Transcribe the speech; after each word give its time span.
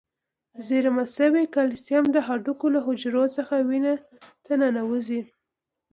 زیرمه 0.67 1.05
شوي 1.15 1.43
کلسیم 1.55 2.03
د 2.11 2.17
هډوکو 2.27 2.65
له 2.75 2.79
حجرو 2.87 3.23
څخه 3.35 3.53
وینې 3.69 3.95
ته 4.43 4.51
ننوزي. 4.61 5.21